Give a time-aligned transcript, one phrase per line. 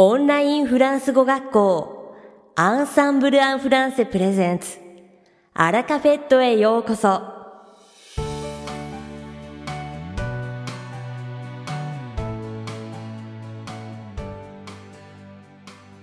[0.00, 2.14] オンラインフランス語学校
[2.54, 4.76] アンサンブル・アン・フランセプレゼンツ
[5.54, 7.22] アラカフェットへようこそ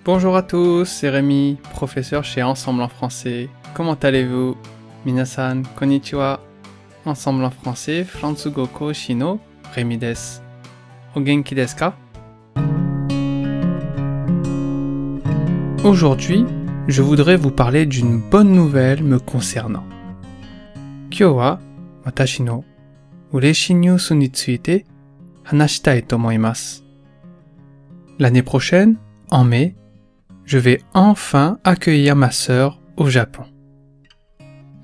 [0.03, 3.47] Bonjour à tous, c'est Rémi, professeur chez Ensemble en français.
[3.75, 4.57] Comment allez-vous
[5.05, 6.39] Minasan, konnichiwa.
[7.05, 9.39] Ensemble en français, Fransugo ko shino,
[9.75, 10.41] Rémi desu.
[11.15, 11.93] O genki desu ka
[15.87, 16.45] Aujourd'hui,
[16.87, 19.83] je voudrais vous parler d'une bonne nouvelle me concernant.
[21.09, 21.59] Kyo wa
[22.05, 22.63] watashi no
[23.31, 24.85] ureshi nyusu ni tsuite
[25.45, 26.81] hanashitai to omoimasu.
[28.19, 28.97] L'année prochaine,
[29.31, 29.75] en mai,
[30.45, 33.43] je vais enfin accueillir ma sœur au Japon.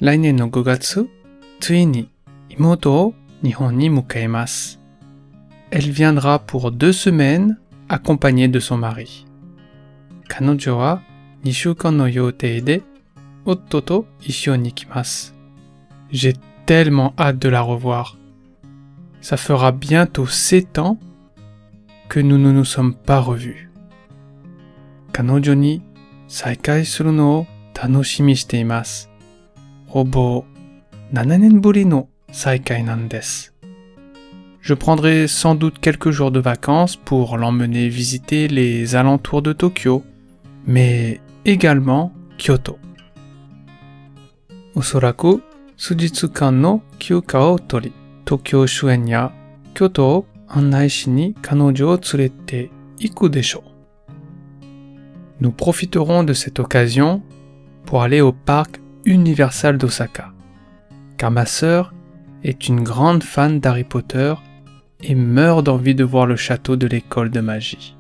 [0.02, 1.08] Lainen no 5月、
[1.60, 2.10] ついに
[2.50, 3.14] 妹を
[3.44, 4.80] 日本に迎えます。
[5.72, 7.58] Elle viendra pour deux semaines
[7.90, 9.26] accompagnée de son mari.
[10.34, 11.02] 彼女は
[11.44, 12.82] 2週間の予定で
[13.46, 15.34] 夫と一緒に来ます。
[16.12, 18.18] J'ai tellement hâte de la revoir.
[19.22, 20.98] Ça fera bientôt 7 ans
[22.08, 23.70] que nous ne nous sommes pas revus.
[25.12, 25.82] 彼女に
[26.28, 29.10] 再会するのを楽しみにしています。
[29.88, 30.46] ほぼ
[31.14, 33.54] 7年ぶりの再会なんです。
[34.62, 40.04] Je prendrai sans doute quelques jours de vacances pour l'emmener visiter les alentours de Tokyo,
[40.67, 42.79] mais également Kyoto.
[44.75, 45.41] Osoraku,
[45.77, 47.93] Sujitsukan no Kyuka o tori,
[48.25, 49.33] Tokyo shuen ya
[49.75, 50.89] Kyoto o annai.
[55.41, 57.23] Nous profiterons de cette occasion
[57.87, 60.33] pour aller au parc universal d'Osaka,
[61.19, 61.93] car ma sœur
[62.43, 64.35] est une grande fan d'Harry Potter
[65.03, 67.97] et meurt d'envie de voir le château de l'école de magie.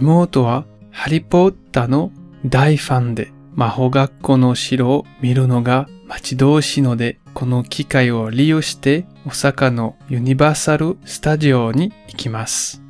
[0.00, 2.10] Imoto wa Harry Potter no
[2.44, 12.82] dai fan de 魔法学校の城を見るのが待ち遠しいので、この機会を利用して、大阪のユニバーサル・スタジオに行きます。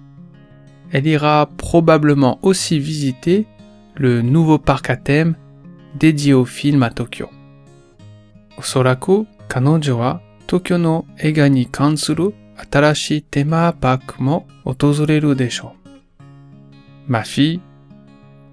[0.91, 3.47] Elle ira probablement aussi visiter
[3.95, 5.35] le nouveau parc à thème
[5.99, 7.29] dédié au film à Tokyo.
[8.57, 12.35] おそらく彼女は東京の映画に関する
[12.71, 15.84] 新しいテーマパークも訪れるでしょう。
[17.09, 17.61] Ma fille,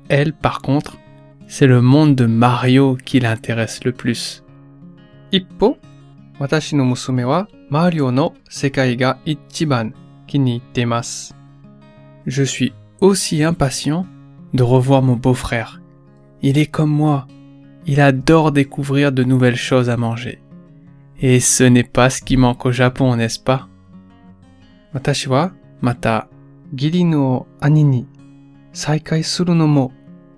[0.10, 0.98] elle par contre,
[1.48, 4.44] c'est le monde de Mario qui l'intéresse le plus.
[5.32, 5.78] Ippo,
[6.40, 9.92] watashi no musume wa Mario no sekai ga ichiban.
[12.26, 14.06] Je suis aussi impatient
[14.54, 15.82] de revoir mon beau-frère.
[16.42, 17.28] Il est comme moi.
[17.86, 20.42] Il adore découvrir de nouvelles choses à manger.
[21.20, 23.68] Et ce n'est pas ce qui manque au Japon, n'est-ce pas?
[25.82, 26.30] Mata
[26.74, 27.48] giri no
[28.74, 29.92] 再会するのも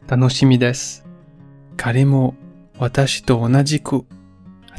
[0.07, 1.05] 楽しみです。
[1.77, 2.35] 彼も
[2.79, 4.05] 私と同じく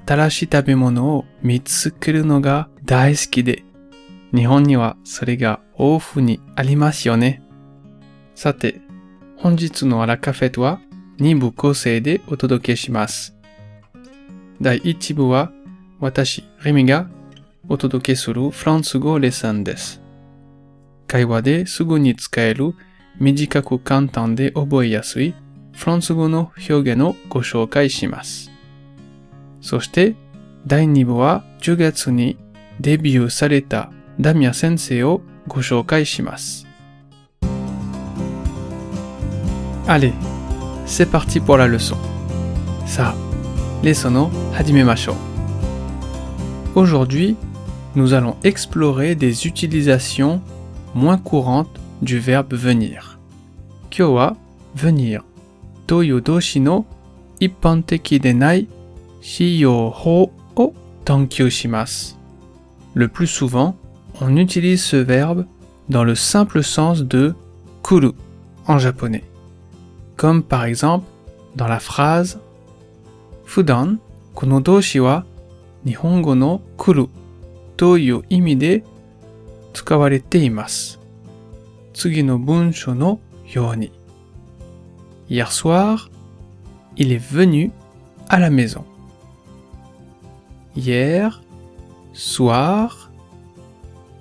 [0.06, 3.64] 新しい食べ物を見つけるのが大好きで、
[4.34, 7.42] 日本にはそれが豊富にありますよね。
[8.34, 8.80] さて、
[9.36, 10.80] 本日のアラカフェとは
[11.18, 13.36] 2部構成でお届けします。
[14.60, 15.52] 第1部は
[16.00, 17.08] 私、レミが
[17.68, 20.02] お届けするフランス語レッスンです。
[21.06, 22.74] 会話ですぐに使える
[23.19, 25.33] 短く簡単で覚えやすい
[25.73, 28.51] フランス語の表現をご紹介します。
[29.61, 30.15] そして、
[30.67, 32.37] 第2部は10月に
[32.79, 36.67] デビューされたダミア先生をご紹介します。
[39.87, 40.13] Allez,
[40.85, 41.97] c'est parti pour la leçon.
[42.85, 45.13] さあ、レッスンを始めましょ
[46.75, 46.79] う。
[46.79, 47.35] Aujourd'hui,
[47.95, 50.41] nous allons explorer des utilisations
[50.93, 51.67] moins courantes
[52.04, 53.18] du verbe venir.
[53.90, 54.36] Kyo wa
[54.76, 55.22] venir.
[55.86, 56.84] Toyo doshi no
[57.40, 58.66] ippanteki denai
[59.22, 61.48] shiyo ho o tankyu.
[62.94, 63.76] Le plus souvent,
[64.20, 65.46] on utilise ce verbe
[65.88, 67.34] dans le simple sens de
[67.82, 68.12] kuru
[68.66, 69.24] en japonais.
[70.16, 71.06] Comme par exemple
[71.56, 72.38] dans la phrase
[73.46, 73.96] Fudan
[74.34, 75.24] kono doshi wa
[75.84, 77.06] nihongo no kuru
[77.76, 78.82] to imi de
[79.72, 81.03] tsukawarete imasu
[82.94, 83.20] no
[83.54, 83.90] yoni.
[85.30, 86.10] Hier soir,
[86.96, 87.70] il est venu
[88.28, 88.84] à la maison.
[90.76, 91.42] Hier
[92.12, 93.10] soir,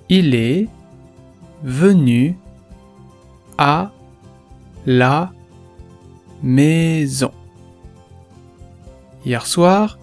[0.08, 0.68] il est
[1.62, 2.36] venu
[3.58, 3.90] à
[4.86, 5.32] la
[6.42, 7.32] maison.
[9.26, 9.98] Hier soir,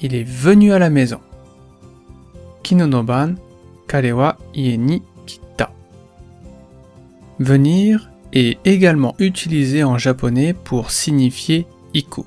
[0.00, 1.20] il est venu à la maison.
[2.62, 3.34] Kino no ban,
[7.38, 12.24] Venir est également utilisé en japonais pour signifier iku,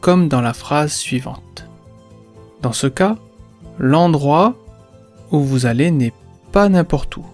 [0.00, 1.68] comme dans la phrase suivante.
[2.62, 3.16] Dans ce cas,
[3.78, 4.54] l'endroit
[5.30, 6.12] où vous allez n'est
[6.52, 7.26] pas n'importe où,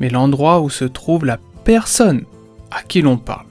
[0.00, 2.24] mais l'endroit où se trouve la personne
[2.70, 3.46] à qui l'on parle.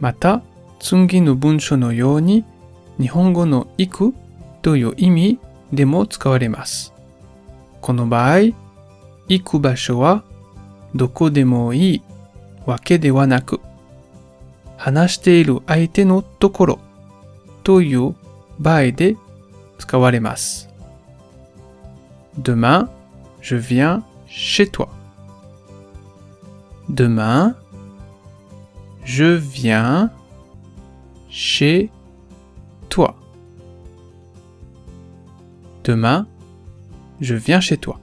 [0.00, 0.42] Mata,
[0.80, 1.34] tsungi no
[3.46, 4.14] no iku
[4.62, 4.92] toyo
[10.96, 12.02] doko demo ii
[12.66, 13.58] wake de wa naku,
[14.76, 16.78] hanashite iru aite no tokoro
[17.62, 18.14] toyo
[18.58, 19.16] baai de
[19.78, 20.66] tsukawaremasu.
[22.36, 22.88] Demain,
[23.40, 24.88] je viens chez toi.
[26.88, 27.54] Demain,
[29.04, 30.10] je viens
[31.30, 31.90] chez
[32.90, 33.16] toi.
[35.84, 36.26] Demain,
[37.20, 37.98] je viens chez toi.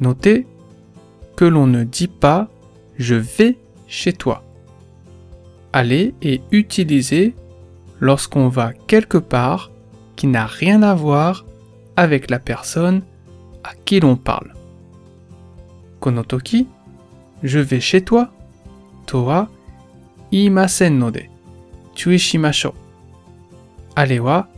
[0.00, 0.46] Notez
[1.36, 2.48] que l'on ne dit pas
[2.98, 4.42] je vais chez toi.
[5.72, 7.34] Aller est utilisé
[8.00, 9.70] lorsqu'on va quelque part
[10.16, 11.44] qui n'a rien à voir
[11.96, 13.02] avec la personne
[13.64, 14.54] à qui l'on parle.
[16.00, 16.66] Konotoki,
[17.42, 18.32] je vais chez toi,
[19.06, 19.48] to wa
[20.32, 21.22] iimasen node,
[21.94, 22.20] chui.
[23.94, 24.48] Ale wa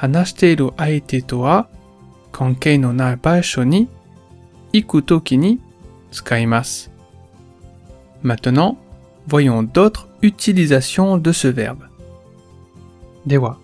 [0.00, 1.68] hanashite iru aite to wa
[2.32, 3.88] kankei no nai basho ni
[4.72, 5.58] iku toki ni
[6.10, 6.90] tsukaimasu.
[8.22, 8.76] Maintenant,
[9.26, 11.84] voyons d'autres utilisations de ce verbe.
[13.26, 13.58] Dewa,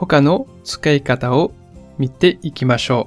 [0.00, 1.52] hoka no tsukaikata o
[1.98, 3.04] mite ikimashou.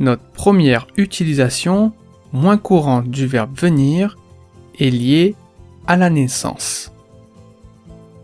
[0.00, 1.92] Notre première utilisation
[2.32, 4.16] moins courante du verbe venir
[4.80, 5.36] est liée
[5.86, 6.92] à la naissance.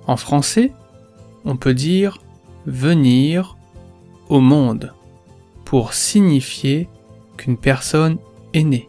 [0.06, 0.72] En français,
[1.44, 2.18] on peut dire
[2.66, 3.56] venir
[4.28, 4.92] au monde
[5.64, 6.88] pour signifier
[7.36, 8.18] qu'une personne
[8.52, 8.88] est née.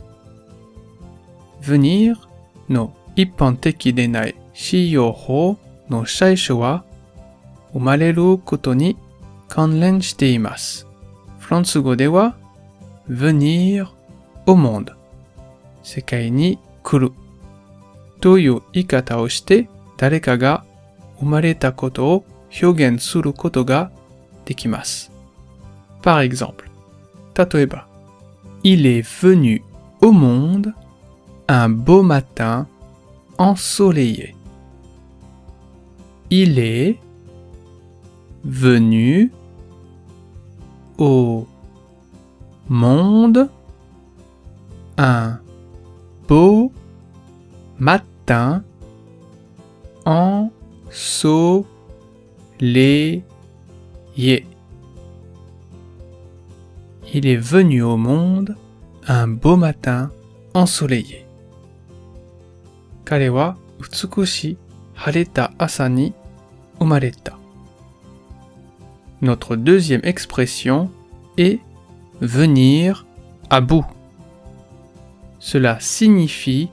[1.62, 2.30] Venir
[2.70, 5.58] no ippanteki denai shiyoho
[5.90, 6.84] no shaishu wa
[7.74, 8.96] umareru koto ni
[9.48, 10.86] kanren shite imasu.
[13.08, 13.94] Venir
[14.46, 14.96] au monde.
[15.84, 17.10] Sekai ni kuru.
[18.22, 20.64] Toyu ikata o shite dareka ga
[21.22, 23.89] umareta koto o hyogen suru koto ga
[24.45, 25.09] dekimasu.
[26.01, 26.69] Par exemple,
[27.33, 27.88] Tatoeba.
[28.63, 29.63] Il est venu
[30.01, 30.74] au monde
[31.48, 32.68] un beau matin
[33.38, 34.36] ensoleillé.
[36.30, 36.98] Il est
[38.44, 39.31] venu
[40.98, 41.48] au
[42.69, 43.50] monde
[44.98, 45.39] un
[46.27, 46.71] beau
[47.80, 48.63] matin
[50.06, 51.71] ensoleillé
[52.62, 53.24] les.
[57.13, 58.56] Il est venu au monde
[59.08, 60.12] un beau matin
[60.54, 61.25] ensoleillé.
[63.04, 64.58] Kalewa utsukushi
[64.96, 66.13] hareta asani
[66.80, 67.38] umareta.
[69.22, 70.90] Notre deuxième expression
[71.38, 71.60] est
[72.22, 73.06] venir
[73.50, 73.86] à bout.
[75.40, 76.69] Cela signifie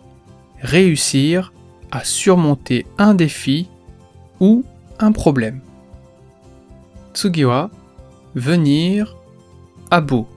[0.61, 1.53] réussir
[1.91, 3.69] à surmonter un défi
[4.41, 4.65] ou
[4.99, 5.63] un problème
[7.19, 7.69] tsugiwa
[8.37, 9.17] venir
[9.91, 10.29] à bout.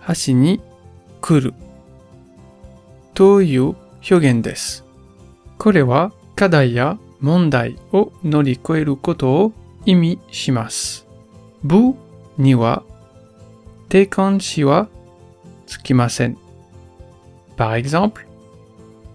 [0.00, 0.60] Hashi
[1.20, 1.50] kuru.
[3.14, 4.82] Toyu hyogen desu.
[5.58, 6.10] Kore wa
[7.20, 9.52] mondai o norikoeru koto
[9.84, 11.04] imi shimasu.
[11.62, 11.96] Bu
[12.38, 12.82] ni wa
[13.90, 14.38] teikan
[15.66, 16.34] tsukimasen.
[17.58, 18.26] Par exemple,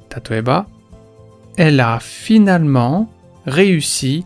[0.10, 0.68] Tatoeba,
[1.58, 3.10] elle a finalement
[3.48, 4.24] réussi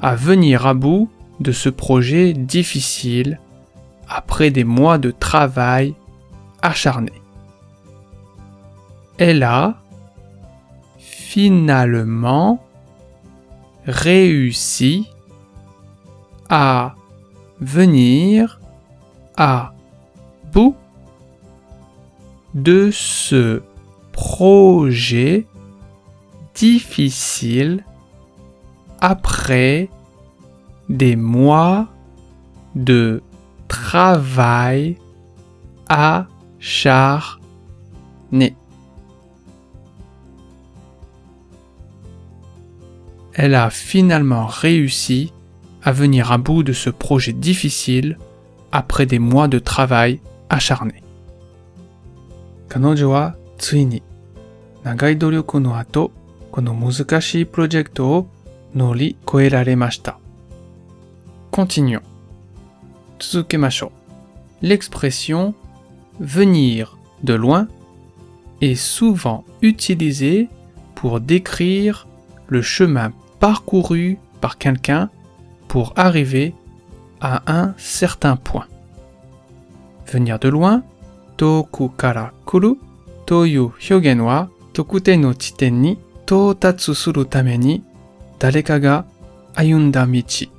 [0.00, 3.40] à venir à bout de ce projet difficile
[4.08, 5.94] après des mois de travail
[6.62, 7.12] acharné.
[9.18, 9.76] Elle a
[10.98, 12.64] finalement
[13.86, 15.08] réussi
[16.48, 16.94] à
[17.60, 18.60] venir
[19.36, 19.72] à
[20.52, 20.76] bout
[22.54, 23.62] de ce
[24.12, 25.46] projet
[26.54, 27.84] difficile
[29.00, 29.88] après
[30.89, 31.87] des mois
[32.75, 33.21] de
[33.67, 34.97] travail
[35.87, 37.37] acharné.
[43.33, 45.33] Elle a finalement réussi
[45.81, 48.17] à venir à bout de ce projet difficile
[48.71, 51.03] après des mois de travail acharné.
[52.69, 54.01] 彼女はついに
[54.83, 56.11] 長い努力の後、
[56.51, 58.27] この難しいプロジェクトを
[58.73, 60.17] 乗り越えられました。
[61.58, 62.02] Continuons.
[63.18, 63.90] Tsukemashou.
[64.62, 65.54] L'expression
[66.20, 67.66] venir de loin
[68.60, 70.48] est souvent utilisée
[70.94, 72.06] pour décrire
[72.46, 73.10] le chemin
[73.40, 75.10] parcouru par quelqu'un
[75.66, 76.54] pour arriver
[77.20, 78.66] à un certain point.
[80.06, 80.84] Venir de loin,
[81.36, 82.76] toku kara kuru
[83.26, 87.24] toyu hyogen wa tokute no chiten ni toutatsu suru
[89.56, 90.50] ayunda michi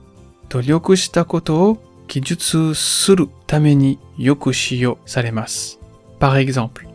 [0.48, 5.78] 努力したことを記述するためによく使用されます。
[6.20, 6.86] Par exemple,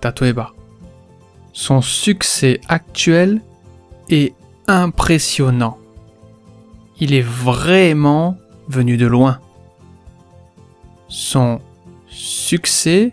[0.00, 0.52] 例えば、
[1.52, 3.42] son succès actuel
[4.08, 4.34] est
[4.66, 5.76] impressionnant.
[7.00, 8.36] Il est vraiment
[8.68, 9.40] venu de loin.
[11.08, 11.60] Son
[12.08, 13.12] succès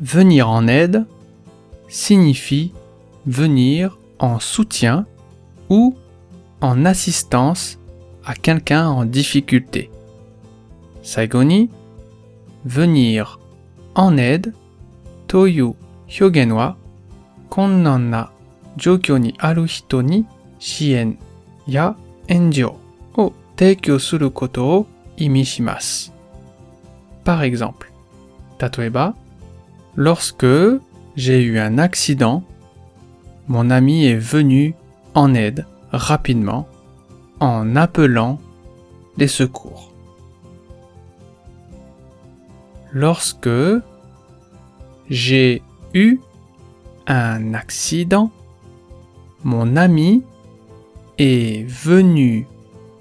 [0.00, 1.06] Venir en aide
[1.88, 2.72] signifie
[3.26, 5.06] venir en soutien
[5.70, 5.94] ou
[6.60, 7.78] en assistance
[8.24, 9.90] à quelqu'un en difficulté.
[11.02, 11.70] Saigoni,
[12.64, 13.38] venir
[13.94, 14.52] en aide,
[15.28, 15.74] toyu
[16.08, 16.76] hyogen wa,
[17.48, 18.30] konnan na
[18.76, 20.24] jokyo ni aru hito ni
[20.58, 21.16] shien
[21.66, 21.94] ya
[22.28, 22.74] enjyo
[23.16, 24.86] o teikyo suru koto o
[25.16, 26.10] imishimasu.
[27.24, 27.88] Par exemple,
[28.58, 29.14] tatoeba,
[29.96, 30.46] Lorsque
[31.16, 32.42] j'ai eu un accident,
[33.48, 34.74] mon ami est venu
[35.14, 36.68] en aide rapidement
[37.40, 38.38] en appelant
[39.16, 39.92] les secours.
[42.92, 43.48] Lorsque
[45.08, 45.62] j'ai
[45.94, 46.20] eu
[47.06, 48.30] un accident,
[49.44, 50.24] mon ami
[51.16, 52.46] est venu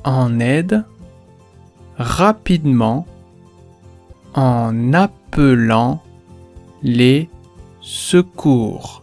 [0.05, 0.85] en aide
[1.97, 3.05] rapidement
[4.33, 6.01] en appelant
[6.85, 7.29] les
[7.81, 9.01] secours.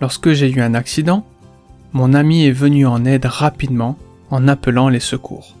[0.00, 1.24] Lorsque j'ai eu un accident,
[1.92, 3.96] mon ami est venu en aide rapidement
[4.30, 5.54] en appelant les secours.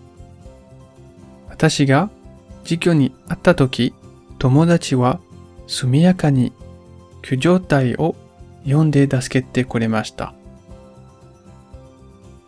[1.48, 1.86] Watashi
[4.38, 5.20] tomodachi wa
[5.66, 6.52] sumiyaka ni
[7.22, 8.16] kyujoutai o
[8.66, 10.34] yonde dasukette koremashita.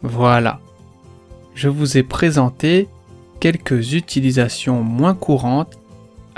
[0.03, 0.59] Voilà.
[1.55, 2.89] Je vous ai présenté
[3.39, 5.79] quelques utilisations moins courantes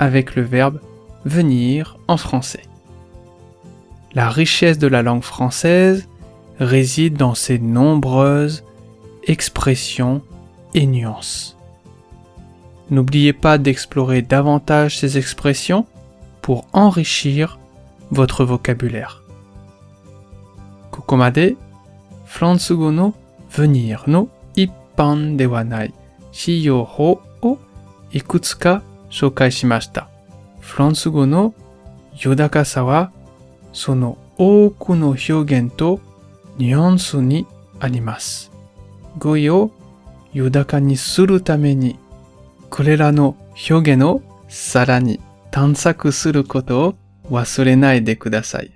[0.01, 0.81] avec le verbe
[1.25, 2.63] venir en français.
[4.13, 6.09] La richesse de la langue française
[6.59, 8.63] réside dans ses nombreuses
[9.27, 10.23] expressions
[10.73, 11.55] et nuances.
[12.89, 15.85] N'oubliez pas d'explorer davantage ces expressions
[16.41, 17.59] pour enrichir
[18.09, 19.21] votre vocabulaire.
[20.89, 21.55] Kokomade,
[22.25, 23.13] Flansugo no
[23.55, 27.57] venir no ippan de ho o
[28.13, 30.07] ikutsuka 紹介しました。
[30.59, 31.53] フランス語の
[32.13, 33.11] 豊かさは
[33.73, 35.99] その多くの表現と
[36.57, 37.45] ニュアンスに
[37.79, 38.51] あります。
[39.17, 39.71] 語彙を
[40.33, 41.99] 豊かにするために
[42.69, 43.35] これらの
[43.69, 45.19] 表現をさらに
[45.51, 46.95] 探索することを
[47.29, 48.71] 忘れないでください。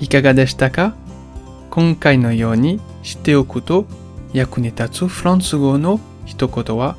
[0.00, 0.94] いかがでしたか？
[1.70, 3.86] 今回のように知っておくと
[4.32, 6.96] 役に立つフランス語の一言は、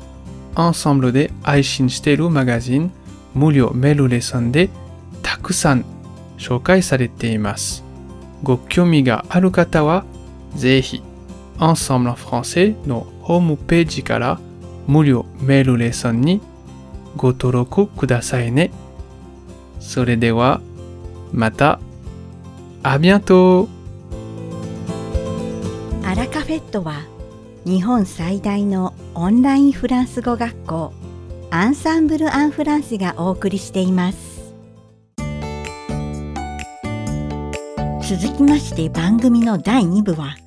[0.58, 2.90] アンサンブルで配信しているマガジン
[3.32, 4.70] 無料メールレッスンで
[5.22, 5.84] たくさん
[6.36, 7.84] 紹介されています。
[8.42, 10.04] ご興味がある方は、
[10.56, 11.00] ぜひ、
[11.58, 14.40] Ensemble français のホームページから
[14.88, 16.40] 無料メールレッスンに
[17.16, 18.72] ご登録くださいね。
[19.78, 20.60] それでは、
[21.32, 21.78] また、
[22.82, 23.68] あビアント
[26.02, 27.02] アラカフェットは
[27.68, 30.94] 日本最大のオンラインフランス語学校
[31.50, 34.54] アンサンブル・アン・フランスがお送りしています。
[38.08, 40.38] 続きまして番組の第2部は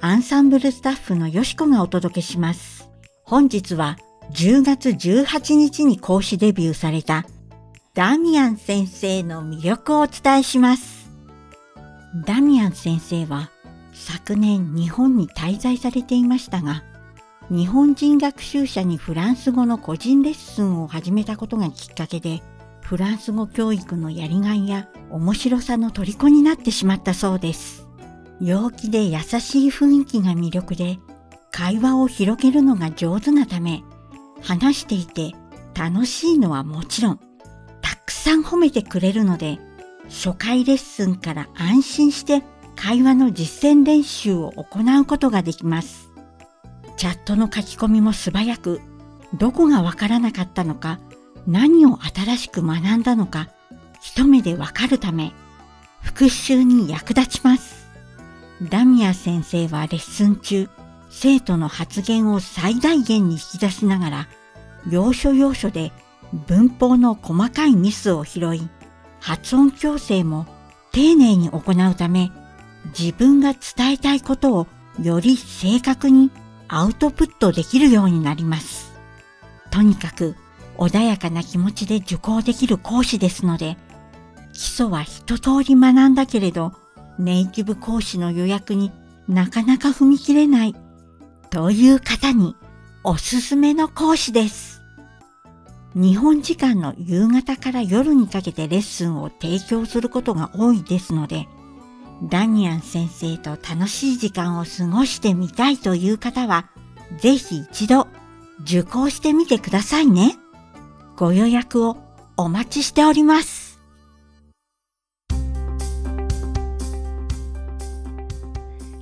[0.00, 2.90] アンサンブルスタッフのよしこがお届けします。
[3.22, 3.96] 本日は
[4.32, 7.24] 10月18日に講師デビューされた
[7.94, 11.08] ダミアン先生の魅力をお伝えします。
[12.26, 13.52] ダミアン先生は
[13.98, 16.84] 昨年日本に滞在されていましたが
[17.50, 22.42] 日本人学習者にフランス語の個人レッスンを始めたことがきっかけで
[22.80, 27.86] フランス語教育のやりがいや面白さの虜になってしまったそうです。
[28.40, 30.98] 陽気で優しい雰囲気が魅力で、
[31.50, 33.82] 会話を広げるのが上手なため、
[34.40, 35.32] 話していて
[35.74, 37.20] 楽しいのはもちろん、
[37.82, 39.58] たくさん褒めてくれるので、
[40.08, 42.42] 初回レッスンから安心して
[42.80, 46.10] 会話の実践練習を行うことができます。
[46.96, 48.80] チャットの書き込みも素早く、
[49.34, 51.00] どこがわからなかったのか、
[51.48, 53.48] 何を新しく学んだのか、
[54.00, 55.32] 一目でわかるため、
[56.02, 57.88] 復習に役立ちます。
[58.62, 60.68] ダミア先生はレッスン中、
[61.10, 64.28] 生徒の発言を最大限に引き出しながら、
[64.88, 65.90] 要所要所で
[66.46, 68.68] 文法の細かいミスを拾い、
[69.18, 70.46] 発音矯正も
[70.92, 72.30] 丁寧に行うため、
[72.98, 74.66] 自分が伝えたいことを
[75.02, 76.30] より正確に
[76.68, 78.92] アウトプットできるようになります。
[79.70, 80.36] とにかく
[80.76, 83.76] 穏やかな気持ちで受講できる講師ですので、
[84.52, 86.72] 基礎は一通り学んだけれど、
[87.18, 88.92] ネイティブ講師の予約に
[89.28, 90.74] なかなか踏み切れない
[91.50, 92.56] という方に
[93.04, 94.82] おすすめの講師です。
[95.94, 101.48] 日本時間の夕方から夜にかけてレッスンを提供することが多いですので、
[102.22, 106.66] ダニアン先生と楽しい時間を過ごしてみたいという方は、
[107.20, 108.08] ぜひ一度
[108.62, 110.36] 受講してみてくださいね。
[111.16, 111.96] ご予約を
[112.36, 113.78] お待ちしております。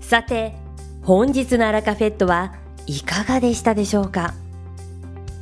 [0.00, 0.54] さて、
[1.02, 2.54] 本日のアラカフェットは
[2.86, 4.34] いかがでしたでしょうか？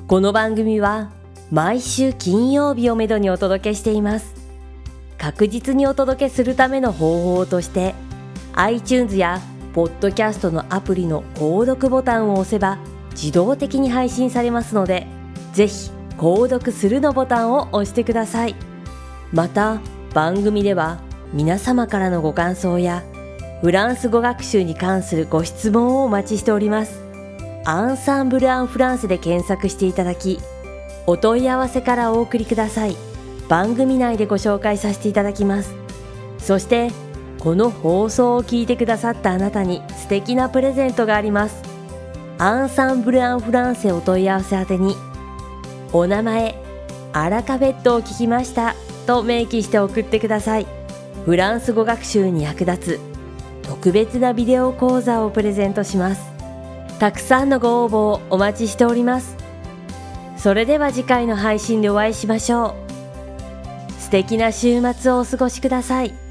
[0.06, 1.10] この番組は
[1.50, 4.33] 毎週金曜日をめどにお届けしています。
[5.24, 7.94] 確実にお届けするための方法として
[8.52, 9.40] iTunes や
[9.72, 12.76] ポッドキャストのアプリの購読ボタンを押せば
[13.12, 15.06] 自動的に配信されますので
[15.54, 18.54] ぜひ購読するのボタンを押してください。
[19.32, 19.80] また
[20.12, 21.00] 番組では
[21.32, 23.02] 皆様からのご感想や
[23.62, 27.02] フランス語学習に関するご質問をお待ちしております。
[27.64, 30.38] アンサンブル・アン・フランスで検索していただき
[31.06, 33.13] お問い合わせからお送りください。
[33.48, 35.74] 番組内でご紹介させていただきます。
[36.38, 36.90] そして
[37.38, 41.62] この放送を聞いてくださったあなたに素敵なプレゼントがあります。
[42.38, 44.96] アンサンブル・アン・フランセお問い合わせ宛てに
[45.92, 46.60] お名前
[47.12, 48.74] アラカフェットを聞きました
[49.06, 50.66] と明記して送ってください。
[51.24, 53.00] フランス語学習に役立つ
[53.62, 56.22] 特別なビデオ講座をプレゼントします。
[56.98, 59.36] たくさんのご応募をお待ちしております。
[60.36, 62.83] それでは次回の配信でお会いしましょう。
[64.14, 66.23] 敵な週末をお過ごしください。